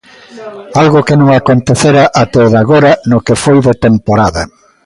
Algo 0.81 0.99
que 1.07 1.15
non 1.19 1.29
acontecera 1.31 2.03
até 2.21 2.37
o 2.45 2.47
de 2.53 2.59
agora 2.63 2.91
no 3.09 3.19
que 3.25 3.35
foi 3.43 3.57
de 3.67 3.73
temporada. 3.85 4.41